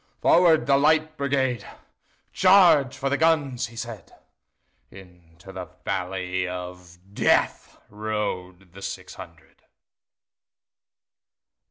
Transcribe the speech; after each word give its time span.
"Forward, 0.19 0.65
the 0.65 0.77
Light 0.79 1.15
Brigade! 1.15 1.63
Charge 2.33 2.97
for 2.97 3.07
the 3.07 3.17
guns!" 3.17 3.67
he 3.67 3.75
said:Into 3.75 5.51
the 5.51 5.65
valley 5.85 6.47
of 6.47 6.97
DeathRode 7.13 8.71
the 8.73 8.81
six 8.81 9.13
hundred. 9.13 9.61